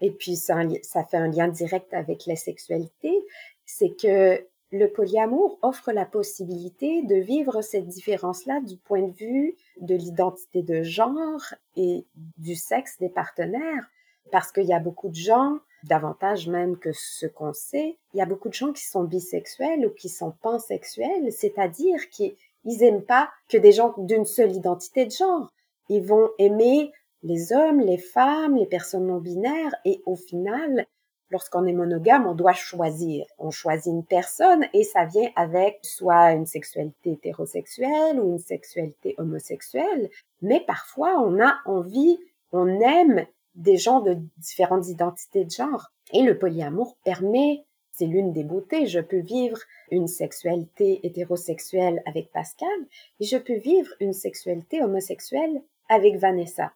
[0.01, 3.12] et puis ça, ça fait un lien direct avec la sexualité,
[3.65, 9.55] c'est que le polyamour offre la possibilité de vivre cette différence-là du point de vue
[9.79, 12.05] de l'identité de genre et
[12.38, 13.88] du sexe des partenaires
[14.31, 18.21] parce qu'il y a beaucoup de gens, davantage même que ce qu'on sait, il y
[18.21, 22.35] a beaucoup de gens qui sont bisexuels ou qui sont pansexuels, c'est-à-dire qu'ils
[22.65, 25.51] n'aiment pas que des gens d'une seule identité de genre.
[25.89, 26.91] Ils vont aimer
[27.23, 30.85] les hommes, les femmes, les personnes non binaires et au final,
[31.29, 33.25] lorsqu'on est monogame, on doit choisir.
[33.37, 39.15] On choisit une personne et ça vient avec soit une sexualité hétérosexuelle ou une sexualité
[39.17, 40.09] homosexuelle.
[40.41, 42.19] Mais parfois, on a envie,
[42.51, 43.25] on aime
[43.57, 45.91] des gens de différentes identités de genre.
[46.13, 49.57] Et le polyamour permet, c'est l'une des beautés, je peux vivre
[49.91, 52.69] une sexualité hétérosexuelle avec Pascal
[53.19, 56.71] et je peux vivre une sexualité homosexuelle avec Vanessa.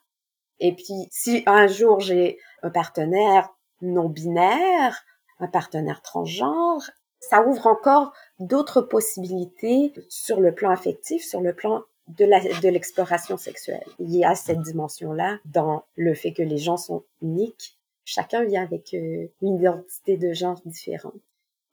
[0.59, 3.49] Et puis, si un jour j'ai un partenaire
[3.81, 5.03] non binaire,
[5.39, 6.89] un partenaire transgenre,
[7.19, 13.85] ça ouvre encore d'autres possibilités sur le plan affectif, sur le plan de l'exploration sexuelle.
[13.99, 17.77] Il y a cette dimension-là dans le fait que les gens sont uniques.
[18.03, 21.13] Chacun vient avec euh, une identité de genre différente.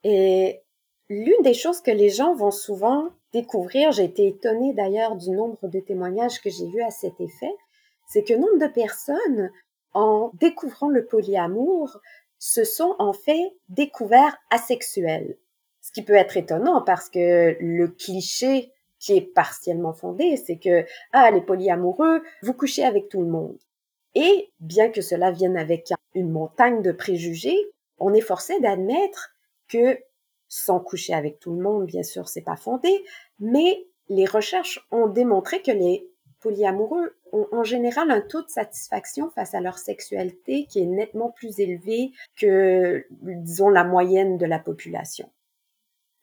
[0.05, 0.61] Et
[1.09, 5.67] l'une des choses que les gens vont souvent découvrir, j'ai été étonnée d'ailleurs du nombre
[5.69, 7.53] de témoignages que j'ai vus à cet effet,
[8.07, 9.51] c'est que nombre de personnes,
[9.93, 11.99] en découvrant le polyamour,
[12.39, 15.37] se sont en fait découverts asexuels.
[15.81, 20.85] Ce qui peut être étonnant parce que le cliché qui est partiellement fondé, c'est que,
[21.13, 23.59] ah, les polyamoureux, vous couchez avec tout le monde.
[24.15, 27.59] Et bien que cela vienne avec une montagne de préjugés,
[27.99, 29.31] on est forcé d'admettre
[29.69, 29.99] que
[30.49, 32.89] sans coucher avec tout le monde, bien sûr, c'est pas fondé,
[33.39, 36.09] mais les recherches ont démontré que les
[36.41, 41.31] polyamoureux ont en général un taux de satisfaction face à leur sexualité qui est nettement
[41.31, 45.31] plus élevé que, disons, la moyenne de la population.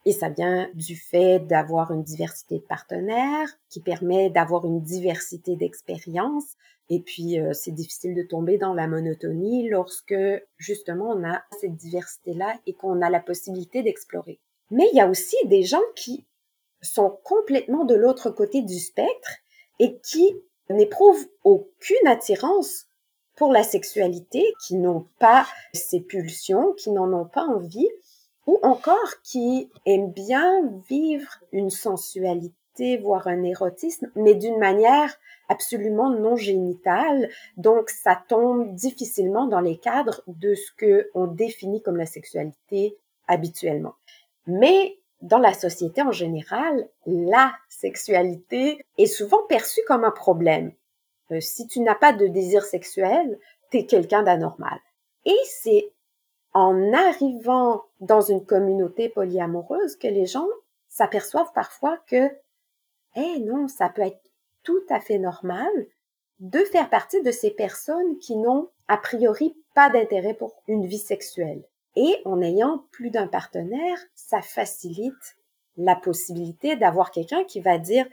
[0.05, 5.55] Et ça vient du fait d'avoir une diversité de partenaires qui permet d'avoir une diversité
[5.55, 6.55] d'expériences.
[6.89, 10.15] Et puis, euh, c'est difficile de tomber dans la monotonie lorsque,
[10.57, 14.39] justement, on a cette diversité-là et qu'on a la possibilité d'explorer.
[14.69, 16.23] Mais il y a aussi des gens qui
[16.83, 19.31] sont complètement de l'autre côté du spectre
[19.79, 20.35] et qui
[20.69, 22.85] n'éprouvent aucune attirance
[23.35, 27.89] pour la sexualité, qui n'ont pas ces pulsions, qui n'en ont pas envie,
[28.47, 35.15] ou encore qui aiment bien vivre une sensualité, voire un érotisme, mais d'une manière
[35.49, 41.81] absolument non génitale, donc ça tombe difficilement dans les cadres de ce que on définit
[41.81, 43.95] comme la sexualité habituellement.
[44.47, 50.71] Mais dans la société en général, la sexualité est souvent perçue comme un problème.
[51.31, 53.39] Euh, si tu n'as pas de désir sexuel,
[53.71, 54.79] t'es quelqu'un d'anormal.
[55.25, 55.91] Et c'est
[56.55, 60.47] en arrivant dans une communauté polyamoureuse que les gens
[60.87, 62.31] s'aperçoivent parfois que,
[63.17, 64.21] eh non, ça peut être
[64.63, 65.69] tout à fait normal
[66.39, 70.97] de faire partie de ces personnes qui n'ont a priori pas d'intérêt pour une vie
[70.97, 71.65] sexuelle.
[71.97, 75.35] Et en ayant plus d'un partenaire, ça facilite
[75.75, 78.05] la possibilité d'avoir quelqu'un qui va dire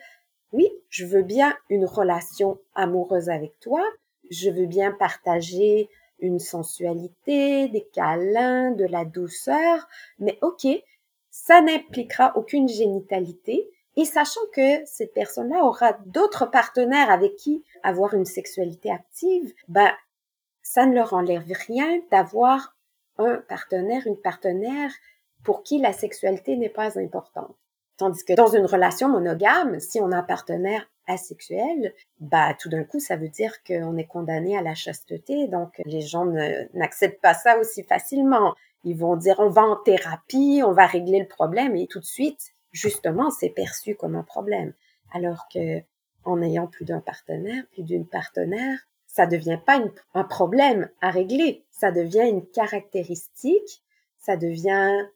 [0.51, 3.83] oui, je veux bien une relation amoureuse avec toi,
[4.31, 5.89] je veux bien partager
[6.23, 9.87] une sensualité, des câlins, de la douceur,
[10.19, 10.67] mais ok,
[11.31, 13.69] ça n'impliquera aucune génitalité.
[13.97, 19.91] Et sachant que cette personne-là aura d'autres partenaires avec qui avoir une sexualité active, ben,
[20.63, 22.75] ça ne leur enlève rien d'avoir
[23.19, 24.91] un partenaire, une partenaire
[25.45, 27.55] pour qui la sexualité n'est pas importante.
[27.99, 32.85] Tandis que dans une relation monogame, si on a un partenaire asexuel, bah tout d'un
[32.85, 36.27] coup ça veut dire qu'on est condamné à la chasteté, donc les gens
[36.75, 38.55] n'acceptent pas ça aussi facilement.
[38.85, 42.05] Ils vont dire on va en thérapie, on va régler le problème et tout de
[42.05, 44.73] suite, justement, c'est perçu comme un problème.
[45.13, 45.81] Alors que
[46.25, 49.81] en ayant plus d'un partenaire, plus d'une partenaire, ça devient pas
[50.15, 53.83] un problème à régler, ça devient une caractéristique,
[54.19, 55.07] ça devient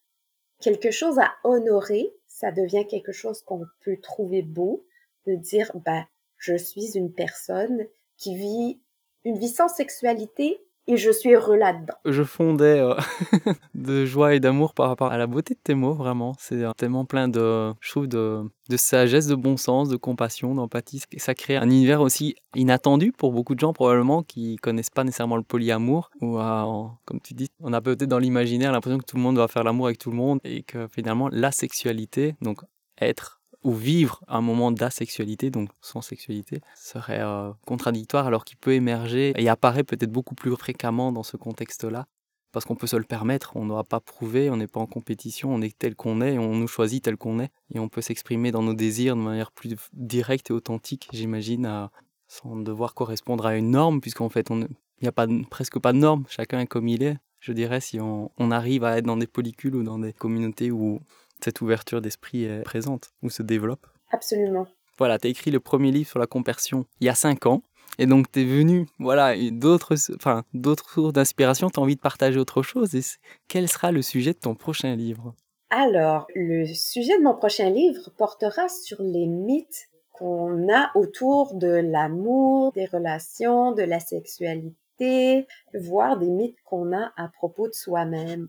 [0.60, 4.84] quelque chose à honorer, ça devient quelque chose qu'on peut trouver beau,
[5.26, 6.06] de dire, bah,
[6.38, 7.86] je suis une personne
[8.16, 8.80] qui vit
[9.24, 11.94] une vie sans sexualité et je suis heureux là-dedans.
[12.04, 12.94] Je fondais euh,
[13.74, 16.34] de joie et d'amour par rapport à la beauté de tes mots, vraiment.
[16.38, 21.02] C'est tellement plein de, je trouve, de, de, sagesse, de bon sens, de compassion, d'empathie.
[21.16, 25.36] Ça crée un univers aussi inattendu pour beaucoup de gens, probablement, qui connaissent pas nécessairement
[25.36, 26.10] le polyamour.
[26.20, 29.34] Ou, euh, comme tu dis, on a peut-être dans l'imaginaire l'impression que tout le monde
[29.34, 32.60] doit faire l'amour avec tout le monde et que finalement, la sexualité, donc
[33.00, 38.74] être ou vivre un moment d'asexualité, donc sans sexualité, serait euh, contradictoire alors qu'il peut
[38.74, 42.06] émerger et apparaît peut-être beaucoup plus fréquemment dans ce contexte-là.
[42.52, 45.52] Parce qu'on peut se le permettre, on n'aura pas prouvé, on n'est pas en compétition,
[45.52, 48.52] on est tel qu'on est, on nous choisit tel qu'on est, et on peut s'exprimer
[48.52, 51.88] dans nos désirs de manière plus directe et authentique, j'imagine,
[52.28, 54.68] sans devoir correspondre à une norme, puisqu'en fait, il
[55.02, 55.12] n'y a
[55.50, 57.18] presque pas de norme, chacun est comme il est.
[57.40, 60.70] Je dirais, si on, on arrive à être dans des polycules ou dans des communautés
[60.70, 61.00] où
[61.42, 63.86] cette ouverture d'esprit est présente ou se développe.
[64.10, 64.66] Absolument.
[64.98, 67.62] Voilà, tu as écrit le premier livre sur la conversion il y a cinq ans.
[67.98, 70.42] Et donc, tu es venu, voilà, d'autres enfin,
[70.86, 72.94] sources d'inspiration, tu as envie de partager autre chose.
[72.94, 73.00] Et
[73.48, 75.34] quel sera le sujet de ton prochain livre?
[75.70, 81.68] Alors, le sujet de mon prochain livre portera sur les mythes qu'on a autour de
[81.68, 88.48] l'amour, des relations, de la sexualité, voire des mythes qu'on a à propos de soi-même.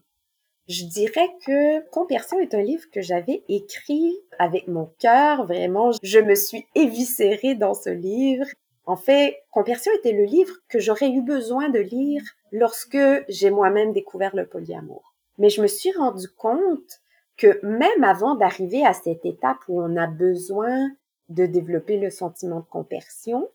[0.67, 5.91] Je dirais que Conversion est un livre que j'avais écrit avec mon cœur, vraiment.
[6.03, 8.45] Je me suis éviscérée dans ce livre.
[8.85, 12.97] En fait, Conversion était le livre que j'aurais eu besoin de lire lorsque
[13.29, 15.13] j'ai moi-même découvert le polyamour.
[15.37, 17.01] Mais je me suis rendu compte
[17.37, 20.89] que même avant d'arriver à cette étape où on a besoin
[21.29, 23.49] de développer le sentiment de conversion,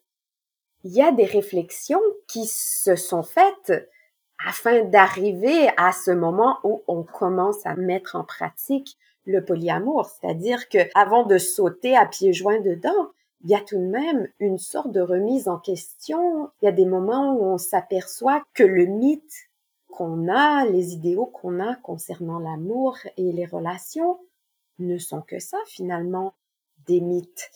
[0.85, 3.89] il y a des réflexions qui se sont faites
[4.47, 10.69] afin d'arriver à ce moment où on commence à mettre en pratique le polyamour, c'est-à-dire
[10.69, 13.11] que avant de sauter à pieds joints dedans,
[13.45, 16.51] il y a tout de même une sorte de remise en question.
[16.61, 19.49] Il y a des moments où on s'aperçoit que le mythe
[19.89, 24.19] qu'on a, les idéaux qu'on a concernant l'amour et les relations
[24.79, 26.35] ne sont que ça finalement,
[26.87, 27.51] des mythes.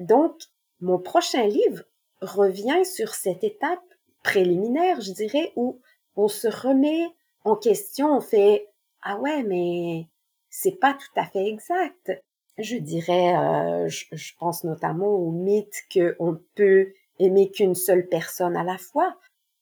[0.00, 0.34] Donc,
[0.80, 1.82] mon prochain livre
[2.20, 3.82] revient sur cette étape
[4.22, 5.80] préliminaire, je dirais, où
[6.18, 7.08] on se remet
[7.44, 8.68] en question, on fait
[9.02, 10.06] ah ouais, mais
[10.50, 12.12] c'est pas tout à fait exact.
[12.58, 16.88] Je dirais, euh, je, je, pense notamment au mythe qu'on peut
[17.20, 19.16] aimer qu'une seule personne à la fois.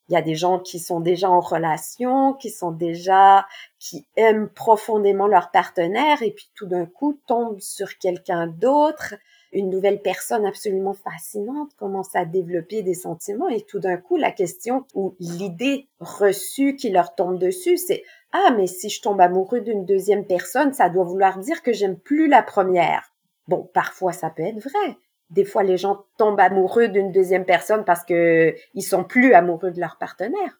[0.08, 3.46] Il y a des gens qui sont déjà en relation, qui sont déjà,
[3.78, 9.14] qui aiment profondément leur partenaire et puis tout d'un coup tombent sur quelqu'un d'autre
[9.52, 14.32] une nouvelle personne absolument fascinante commence à développer des sentiments et tout d'un coup, la
[14.32, 19.60] question ou l'idée reçue qui leur tombe dessus, c'est ah, mais si je tombe amoureux
[19.60, 23.12] d'une deuxième personne, ça doit vouloir dire que j'aime plus la première.
[23.48, 24.96] Bon, parfois ça peut être vrai.
[25.30, 29.70] Des fois, les gens tombent amoureux d'une deuxième personne parce que ils sont plus amoureux
[29.70, 30.58] de leur partenaire.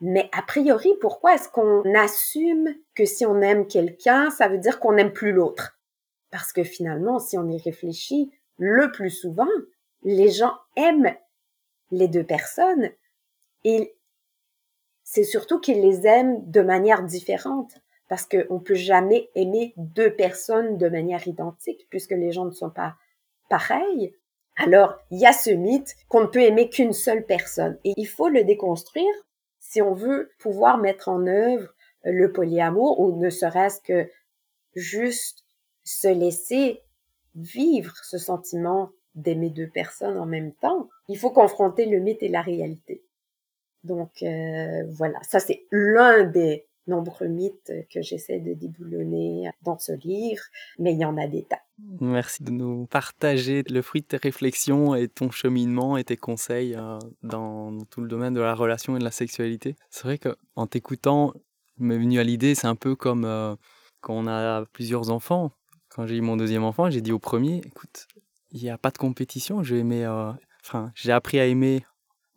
[0.00, 4.78] Mais a priori, pourquoi est-ce qu'on assume que si on aime quelqu'un, ça veut dire
[4.78, 5.77] qu'on n'aime plus l'autre?
[6.30, 9.48] Parce que finalement, si on y réfléchit, le plus souvent,
[10.02, 11.14] les gens aiment
[11.90, 12.90] les deux personnes
[13.64, 13.94] et
[15.04, 17.72] c'est surtout qu'ils les aiment de manière différente
[18.08, 22.70] parce qu'on peut jamais aimer deux personnes de manière identique puisque les gens ne sont
[22.70, 22.96] pas
[23.48, 24.14] pareils.
[24.56, 28.06] Alors, il y a ce mythe qu'on ne peut aimer qu'une seule personne et il
[28.06, 29.14] faut le déconstruire
[29.60, 34.10] si on veut pouvoir mettre en œuvre le polyamour ou ne serait-ce que
[34.74, 35.44] juste
[35.88, 36.82] se laisser
[37.34, 42.28] vivre ce sentiment d'aimer deux personnes en même temps, il faut confronter le mythe et
[42.28, 43.02] la réalité.
[43.84, 49.92] Donc euh, voilà, ça c'est l'un des nombreux mythes que j'essaie de déboulonner dans ce
[49.92, 50.42] livre,
[50.78, 51.60] mais il y en a des tas.
[52.00, 56.74] Merci de nous partager le fruit de tes réflexions et ton cheminement et tes conseils
[56.74, 59.76] euh, dans tout le domaine de la relation et de la sexualité.
[59.90, 61.34] C'est vrai qu'en t'écoutant,
[61.78, 63.54] m'est venu à l'idée, c'est un peu comme euh,
[64.00, 65.52] quand on a plusieurs enfants
[65.88, 68.06] quand j'ai eu mon deuxième enfant, j'ai dit au premier, écoute,
[68.52, 70.32] il n'y a pas de compétition, j'ai euh,
[70.94, 71.84] j'ai appris à aimer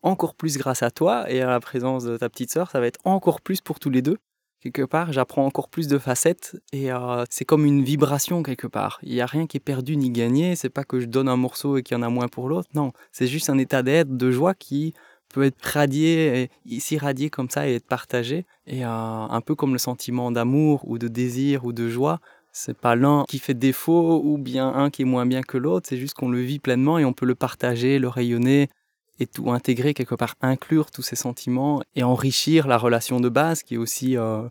[0.03, 2.87] encore plus grâce à toi et à la présence de ta petite sœur, ça va
[2.87, 4.17] être encore plus pour tous les deux.
[4.61, 8.99] Quelque part, j'apprends encore plus de facettes et euh, c'est comme une vibration quelque part.
[9.01, 10.55] Il n'y a rien qui est perdu ni gagné.
[10.55, 12.69] C'est pas que je donne un morceau et qu'il y en a moins pour l'autre.
[12.75, 14.93] Non, c'est juste un état d'être, de joie qui
[15.33, 18.45] peut être radié, s'irradier comme ça et être partagé.
[18.67, 22.19] Et euh, un peu comme le sentiment d'amour ou de désir ou de joie,
[22.51, 25.87] c'est pas l'un qui fait défaut ou bien un qui est moins bien que l'autre,
[25.89, 28.69] c'est juste qu'on le vit pleinement et on peut le partager, le rayonner
[29.19, 33.63] et tout intégrer quelque part, inclure tous ces sentiments et enrichir la relation de base
[33.63, 34.43] qui est aussi euh,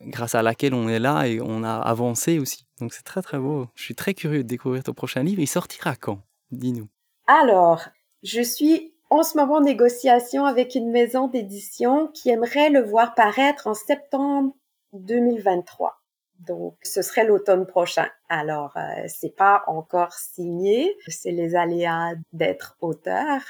[0.00, 2.64] grâce à laquelle on est là et on a avancé aussi.
[2.80, 3.66] Donc c'est très très beau.
[3.74, 5.40] Je suis très curieux de découvrir ton prochain livre.
[5.40, 6.20] Il sortira quand?
[6.50, 6.88] Dis-nous.
[7.26, 7.82] Alors,
[8.22, 13.14] je suis en ce moment en négociation avec une maison d'édition qui aimerait le voir
[13.14, 14.54] paraître en septembre
[14.92, 15.98] 2023.
[16.38, 18.08] Donc, ce serait l'automne prochain.
[18.28, 23.40] Alors, euh, c'est pas encore signé, c'est les aléas d'être auteur,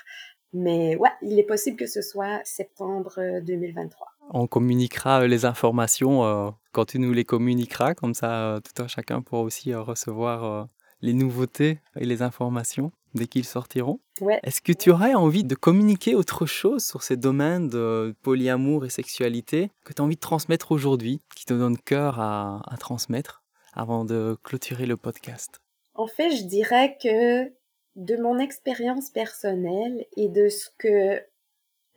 [0.53, 4.07] mais ouais, il est possible que ce soit septembre 2023.
[4.31, 8.89] On communiquera euh, les informations euh, quand tu nous les communiqueras, comme ça tout un
[8.89, 10.67] chacun pourra aussi recevoir
[11.01, 14.01] les nouveautés et les informations dès qu'ils sortiront.
[14.21, 14.41] Ouais.
[14.43, 18.91] Est-ce que tu aurais envie de communiquer autre chose sur ces domaines de polyamour et
[18.91, 23.43] sexualité que tu as envie de transmettre aujourd'hui, qui te donne cœur à, à transmettre
[23.73, 25.61] avant de clôturer le podcast?
[25.95, 27.53] En fait, je dirais que
[27.97, 31.21] de mon expérience personnelle et de ce que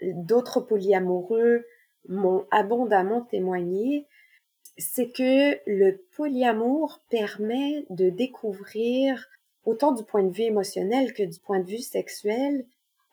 [0.01, 1.65] d'autres polyamoureux
[2.07, 4.07] m'ont abondamment témoigné,
[4.77, 9.27] c'est que le polyamour permet de découvrir
[9.65, 12.65] autant du point de vue émotionnel que du point de vue sexuel,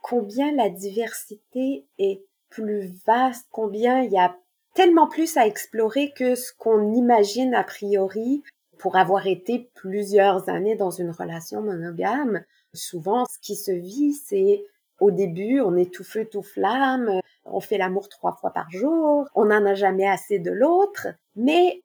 [0.03, 4.37] combien la diversité est plus vaste, combien il y a
[4.75, 8.43] tellement plus à explorer que ce qu'on imagine a priori
[8.79, 12.45] pour avoir été plusieurs années dans une relation monogame.
[12.73, 14.65] Souvent, ce qui se vit, c'est
[15.01, 19.29] au début, on est tout feu, tout flamme, on fait l'amour trois fois par jour,
[19.35, 21.83] on n'en a jamais assez de l'autre, mais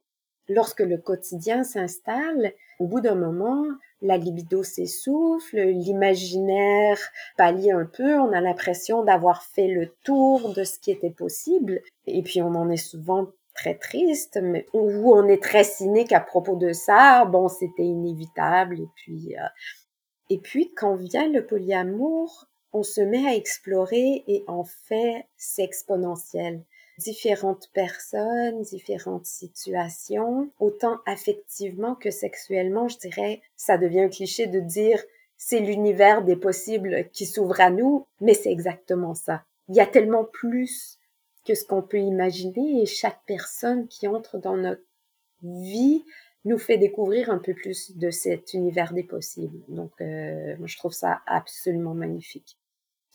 [0.49, 3.65] lorsque le quotidien s'installe, au bout d'un moment,
[4.03, 6.99] la libido s'essouffle, l'imaginaire
[7.37, 11.81] pâlit un peu, on a l'impression d'avoir fait le tour de ce qui était possible,
[12.05, 16.19] et puis on en est souvent très triste, mais ou on est très cynique à
[16.19, 19.47] propos de ça, bon, c'était inévitable, et puis, euh,
[20.29, 25.63] et puis quand vient le polyamour, on se met à explorer et en fait, c'est
[25.63, 26.63] exponentiel.
[26.97, 34.59] Différentes personnes, différentes situations, autant affectivement que sexuellement, je dirais, ça devient un cliché de
[34.59, 35.03] dire
[35.37, 39.43] c'est l'univers des possibles qui s'ouvre à nous, mais c'est exactement ça.
[39.69, 40.99] Il y a tellement plus
[41.45, 44.83] que ce qu'on peut imaginer et chaque personne qui entre dans notre
[45.41, 46.05] vie
[46.45, 49.59] nous fait découvrir un peu plus de cet univers des possibles.
[49.69, 52.57] Donc, euh, moi, je trouve ça absolument magnifique.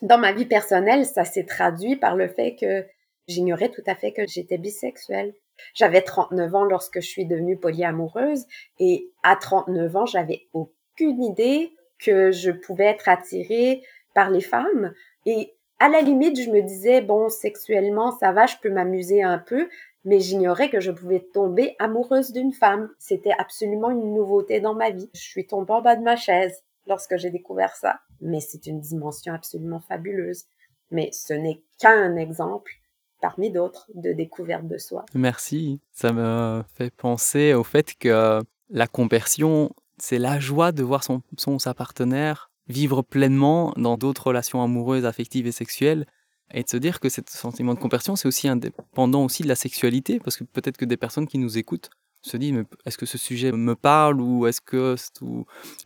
[0.00, 2.86] Dans ma vie personnelle, ça s'est traduit par le fait que
[3.28, 5.34] j'ignorais tout à fait que j'étais bisexuelle.
[5.74, 8.46] J'avais 39 ans lorsque je suis devenue polyamoureuse
[8.78, 13.82] et à 39 ans, j'avais aucune idée que je pouvais être attirée
[14.14, 14.92] par les femmes
[15.26, 19.38] et à la limite, je me disais, bon, sexuellement, ça va, je peux m'amuser un
[19.38, 19.68] peu,
[20.04, 22.90] mais j'ignorais que je pouvais tomber amoureuse d'une femme.
[22.98, 25.08] C'était absolument une nouveauté dans ma vie.
[25.14, 28.00] Je suis tombée en bas de ma chaise lorsque j'ai découvert ça.
[28.20, 30.46] Mais c'est une dimension absolument fabuleuse.
[30.90, 32.72] Mais ce n'est qu'un exemple
[33.20, 35.04] parmi d'autres de découverte de soi.
[35.14, 35.80] Merci.
[35.92, 38.40] Ça me fait penser au fait que
[38.70, 44.26] la conversion, c'est la joie de voir son, son sa partenaire vivre pleinement dans d'autres
[44.26, 46.06] relations amoureuses, affectives et sexuelles
[46.52, 49.54] et de se dire que ce sentiment de compersion, c'est aussi indépendant aussi de la
[49.54, 51.90] sexualité, parce que peut-être que des personnes qui nous écoutent
[52.22, 54.96] se disent, est-ce que ce sujet me parle ou est-ce que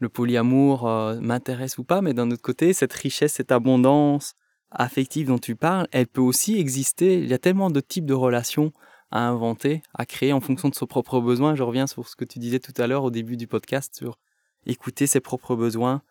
[0.01, 2.01] le polyamour euh, m'intéresse ou pas?
[2.01, 4.35] Mais d'un autre côté, cette richesse, cette abondance
[4.75, 7.19] affective dont tu parles, elle peut aussi exister.
[7.19, 8.73] Il y a tellement de types de relations
[9.11, 11.55] à inventer, à créer en fonction de ses propres besoins.
[11.55, 14.19] Je reviens sur ce que tu disais tout à l'heure au début du podcast sur
[14.67, 16.03] écouter ses propres besoins,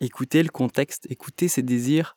[0.00, 2.16] écouter le contexte, écouter ses désirs,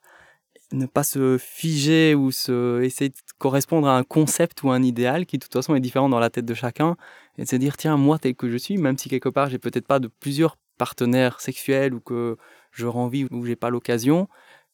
[0.71, 5.25] ne pas se figer ou se essayer de correspondre à un concept ou un idéal
[5.25, 6.95] qui de toute façon est différent dans la tête de chacun
[7.37, 9.59] et de se dire tiens moi tel que je suis même si quelque part j'ai
[9.59, 12.37] peut-être pas de plusieurs partenaires sexuels ou que
[12.71, 14.29] je envie ou j'ai pas l'occasion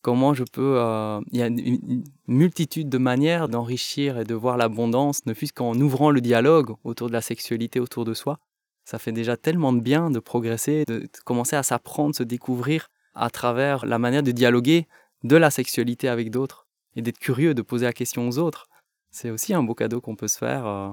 [0.08, 4.56] comment je peux euh, il y a une, multitude de manières d'enrichir et de voir
[4.56, 8.40] l'abondance ne fût-ce qu'en ouvrant le dialogue autour de la sexualité autour de soi
[8.86, 13.30] ça fait déjà tellement de bien de progresser de commencer à s'apprendre se découvrir à
[13.30, 14.88] travers la manière de dialoguer
[15.26, 18.70] de la sexualité avec d'autres et d'être curieux, de poser la question aux autres.
[19.12, 20.90] C'est aussi un beau cadeau qu'on peut se faire, euh,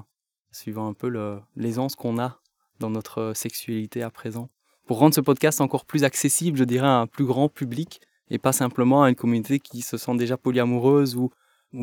[0.51, 1.09] suivant un peu
[1.55, 2.41] l'aisance qu'on a
[2.79, 4.49] dans notre sexualité à présent.
[4.85, 8.37] Pour rendre ce podcast encore plus accessible, je dirais, à un plus grand public et
[8.37, 11.31] pas simplement à une communauté qui se sent déjà polyamoureuse ou,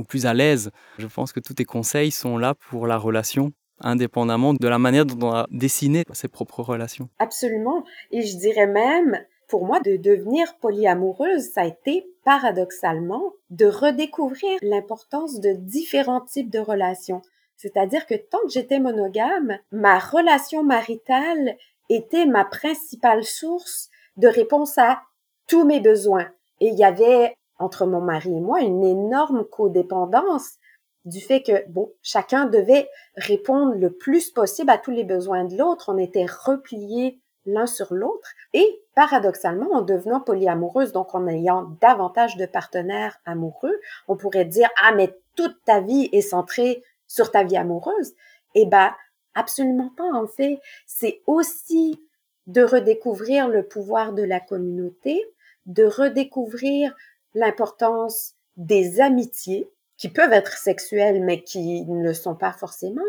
[0.08, 0.70] plus à l'aise.
[0.98, 5.04] Je pense que tous tes conseils sont là pour la relation indépendamment de la manière
[5.04, 7.08] dont on a dessiné ses propres relations.
[7.18, 7.84] Absolument.
[8.10, 9.18] Et je dirais même,
[9.48, 16.50] pour moi, de devenir polyamoureuse, ça a été paradoxalement de redécouvrir l'importance de différents types
[16.50, 17.22] de relations.
[17.56, 21.56] C'est-à-dire que tant que j'étais monogame, ma relation maritale
[21.88, 25.02] était ma principale source de réponse à
[25.46, 26.28] tous mes besoins.
[26.60, 30.56] Et il y avait entre mon mari et moi une énorme codépendance
[31.04, 35.56] du fait que, bon, chacun devait répondre le plus possible à tous les besoins de
[35.56, 35.92] l'autre.
[35.92, 42.36] On était repliés l'un sur l'autre et paradoxalement en devenant polyamoureuse, donc en ayant davantage
[42.36, 43.74] de partenaires amoureux,
[44.06, 48.12] on pourrait dire ah mais toute ta vie est centrée sur ta vie amoureuse.
[48.54, 48.92] Eh ben
[49.34, 52.00] absolument pas en fait, c'est aussi
[52.46, 55.22] de redécouvrir le pouvoir de la communauté,
[55.66, 56.94] de redécouvrir
[57.34, 63.02] l'importance des amitiés qui peuvent être sexuelles mais qui ne le sont pas forcément,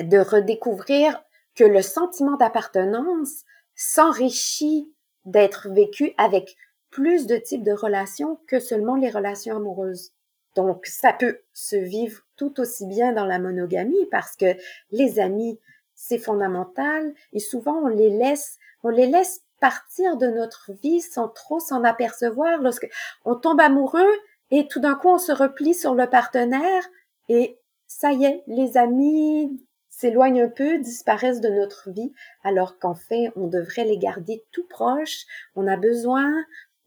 [0.00, 1.22] de redécouvrir
[1.54, 4.92] que le sentiment d'appartenance s'enrichit
[5.24, 6.56] d'être vécu avec
[6.90, 10.12] plus de types de relations que seulement les relations amoureuses.
[10.56, 14.56] Donc, ça peut se vivre tout aussi bien dans la monogamie parce que
[14.90, 15.58] les amis,
[16.00, 21.28] c'est fondamental et souvent on les laisse, on les laisse partir de notre vie sans
[21.28, 22.88] trop s'en apercevoir lorsque
[23.26, 24.12] on tombe amoureux
[24.50, 26.82] et tout d'un coup on se replie sur le partenaire
[27.28, 32.12] et ça y est, les amis s'éloignent un peu, disparaissent de notre vie,
[32.44, 35.26] alors qu'en fait, on devrait les garder tout proches.
[35.56, 36.32] On a besoin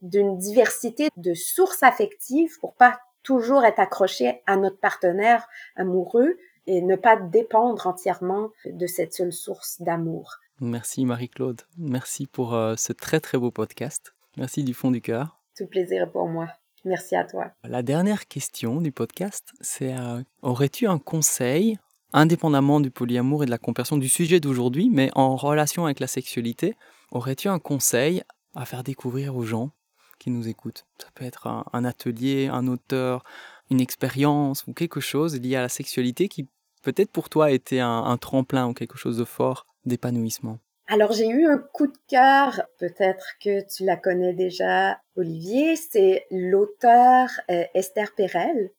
[0.01, 6.37] d'une diversité de sources affectives pour pas toujours être accroché à notre partenaire amoureux
[6.67, 10.37] et ne pas dépendre entièrement de cette seule source d'amour.
[10.59, 11.61] Merci Marie-Claude.
[11.77, 14.13] Merci pour euh, ce très très beau podcast.
[14.37, 15.39] Merci du fond du cœur.
[15.57, 16.47] Tout plaisir pour moi.
[16.85, 17.51] Merci à toi.
[17.63, 21.77] La dernière question du podcast, c'est euh, aurais-tu un conseil
[22.11, 26.07] indépendamment du polyamour et de la conversion du sujet d'aujourd'hui, mais en relation avec la
[26.07, 26.75] sexualité,
[27.11, 29.71] aurais-tu un conseil à faire découvrir aux gens
[30.19, 30.85] qui nous écoutent?
[30.99, 33.23] Ça peut être un, atelier, un auteur,
[33.69, 36.47] une expérience ou quelque chose lié à la sexualité qui
[36.81, 40.59] peut-être pour toi a été un, un tremplin ou quelque chose de fort d'épanouissement?
[40.87, 46.25] Alors j'ai eu un coup de cœur, peut-être que tu la connais déjà, Olivier, c'est
[46.29, 48.69] l'auteur euh, Esther Perel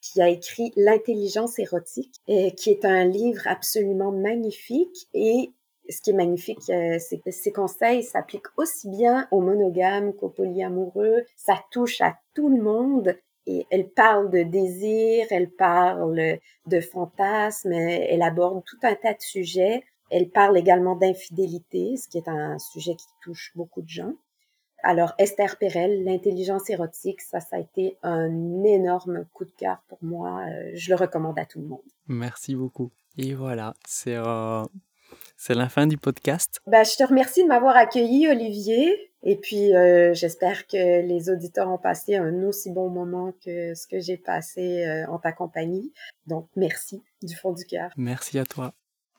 [0.00, 5.52] qui a écrit L'intelligence érotique, et qui est un livre absolument magnifique et
[5.88, 10.28] ce qui est magnifique, euh, c'est que ces conseils s'appliquent aussi bien aux monogames qu'aux
[10.28, 11.24] polyamoureux.
[11.36, 13.16] Ça touche à tout le monde.
[13.50, 19.20] Et elle parle de désir, elle parle de fantasmes, elle aborde tout un tas de
[19.20, 19.82] sujets.
[20.10, 24.12] Elle parle également d'infidélité, ce qui est un sujet qui touche beaucoup de gens.
[24.84, 29.98] Alors, Esther Perel, l'intelligence érotique, ça, ça a été un énorme coup de cœur pour
[30.00, 30.42] moi.
[30.48, 31.82] Euh, je le recommande à tout le monde.
[32.06, 32.90] Merci beaucoup.
[33.18, 34.64] Et voilà, c'est euh,
[35.36, 36.60] c'est la fin du podcast.
[36.66, 39.09] Ben, je te remercie de m'avoir accueilli, Olivier.
[39.22, 43.86] Et puis, euh, j'espère que les auditeurs ont passé un aussi bon moment que ce
[43.86, 45.92] que j'ai passé euh, en ta compagnie.
[46.26, 47.90] Donc, merci du fond du cœur.
[47.96, 48.72] Merci à toi.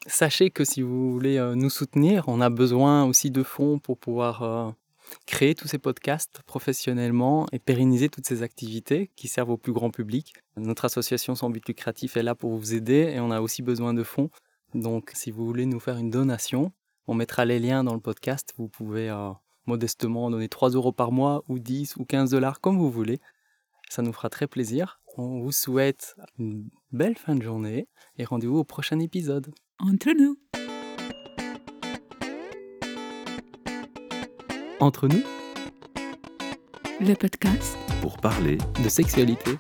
[0.08, 3.98] Sachez que si vous voulez euh, nous soutenir, on a besoin aussi de fonds pour
[4.00, 4.76] pouvoir
[5.28, 9.92] créer tous ces podcasts professionnellement et pérenniser toutes ces activités qui servent au plus grand
[9.92, 10.34] public.
[10.58, 13.94] Notre association sans but lucratif est là pour vous aider et on a aussi besoin
[13.94, 14.32] de fonds.
[14.74, 16.72] Donc si vous voulez nous faire une donation,
[17.08, 18.54] on mettra les liens dans le podcast.
[18.58, 19.10] Vous pouvez
[19.66, 23.20] modestement donner 3 euros par mois ou 10 ou 15 dollars comme vous voulez.
[23.90, 25.02] Ça nous fera très plaisir.
[25.18, 27.88] On vous souhaite une belle fin de journée
[28.18, 29.54] et rendez-vous au prochain épisode.
[29.80, 30.38] Entre nous.
[34.80, 35.22] Entre nous,
[37.00, 39.58] Le podcast Pour parler de sexualité.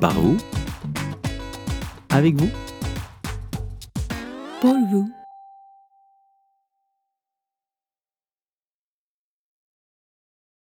[0.00, 0.36] par vous
[2.10, 2.48] Avec vous.
[4.60, 5.23] pour vous.